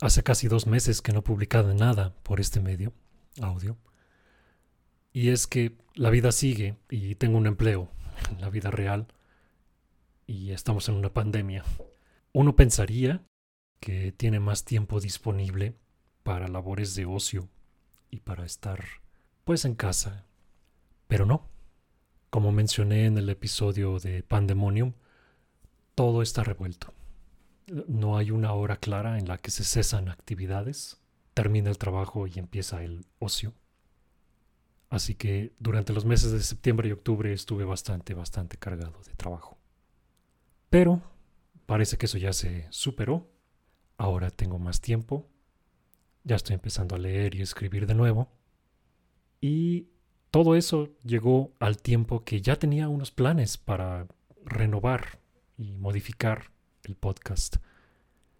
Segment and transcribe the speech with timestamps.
[0.00, 2.92] hace casi dos meses que no he publicado nada por este medio,
[3.40, 3.76] audio.
[5.12, 7.90] Y es que la vida sigue y tengo un empleo
[8.30, 9.08] en la vida real
[10.26, 11.64] y estamos en una pandemia.
[12.32, 13.24] Uno pensaría
[13.80, 15.76] que tiene más tiempo disponible
[16.22, 17.48] para labores de ocio
[18.10, 18.84] y para estar
[19.44, 20.26] pues en casa.
[21.06, 21.48] Pero no.
[22.30, 24.92] Como mencioné en el episodio de Pandemonium,
[25.94, 26.92] todo está revuelto.
[27.86, 31.00] No hay una hora clara en la que se cesan actividades,
[31.34, 33.54] termina el trabajo y empieza el ocio.
[34.90, 39.58] Así que durante los meses de septiembre y octubre estuve bastante, bastante cargado de trabajo.
[40.70, 41.02] Pero
[41.66, 43.30] parece que eso ya se superó.
[43.98, 45.28] Ahora tengo más tiempo.
[46.24, 48.32] Ya estoy empezando a leer y escribir de nuevo.
[49.40, 49.88] Y
[50.30, 54.06] todo eso llegó al tiempo que ya tenía unos planes para
[54.44, 55.20] renovar
[55.56, 56.50] y modificar
[56.84, 57.56] el podcast.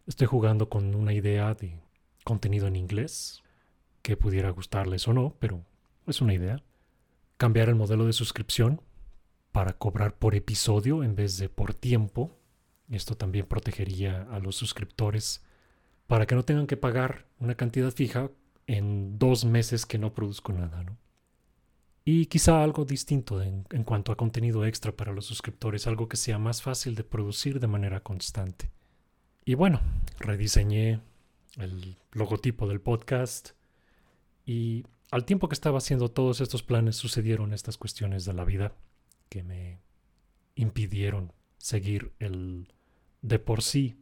[0.06, 1.80] Estoy jugando con una idea de
[2.24, 3.42] contenido en inglés
[4.02, 5.64] que pudiera gustarles o no, pero
[6.06, 6.62] es una idea.
[7.36, 8.80] Cambiar el modelo de suscripción
[9.52, 12.36] para cobrar por episodio en vez de por tiempo.
[12.90, 15.42] Esto también protegería a los suscriptores
[16.06, 18.30] para que no tengan que pagar una cantidad fija
[18.66, 20.96] en dos meses que no produzco nada, ¿no?
[22.10, 26.16] Y quizá algo distinto en, en, cuanto a contenido extra para los suscriptores, algo que
[26.16, 28.70] sea más fácil de producir de manera constante.
[29.44, 29.82] Y bueno,
[30.18, 31.02] rediseñé
[31.58, 33.50] el logotipo del podcast
[34.46, 38.72] y al tiempo que estaba haciendo todos estos planes sucedieron estas cuestiones de la vida
[39.28, 39.82] que me
[40.54, 42.72] impidieron seguir el
[43.20, 44.00] de por sí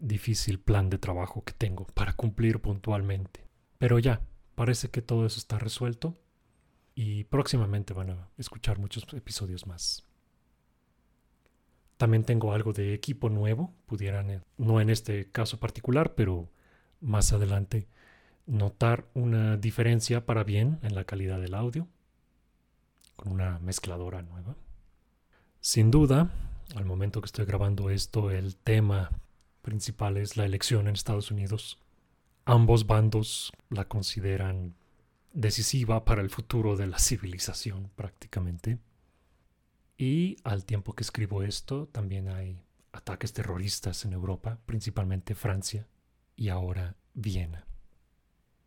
[0.00, 3.46] difícil plan de trabajo que tengo para cumplir puntualmente.
[3.78, 6.18] Pero ya, parece que todo eso está resuelto
[6.96, 10.02] y próximamente van a escuchar muchos episodios más.
[11.98, 16.48] También tengo algo de equipo nuevo, pudieran, eh, no en este caso particular, pero
[17.00, 17.86] más adelante
[18.46, 21.86] notar una diferencia para bien en la calidad del audio
[23.14, 24.56] con una mezcladora nueva.
[25.60, 26.30] Sin duda,
[26.76, 29.10] al momento que estoy grabando esto, el tema
[29.60, 31.78] principal es la elección en Estados Unidos.
[32.46, 34.74] Ambos bandos la consideran
[35.36, 38.78] decisiva para el futuro de la civilización prácticamente.
[39.98, 42.58] Y al tiempo que escribo esto, también hay
[42.90, 45.86] ataques terroristas en Europa, principalmente Francia
[46.36, 47.66] y ahora Viena.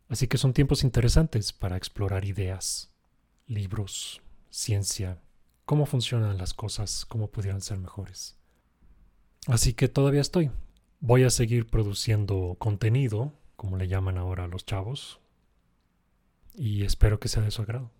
[0.08, 2.92] Así que son tiempos interesantes para explorar ideas,
[3.46, 5.20] libros, ciencia,
[5.64, 8.36] cómo funcionan las cosas, cómo pudieran ser mejores.
[9.46, 10.50] Así que todavía estoy.
[11.00, 15.20] Voy a seguir produciendo contenido, como le llaman ahora los chavos,
[16.54, 17.90] y espero que sea de su agrado.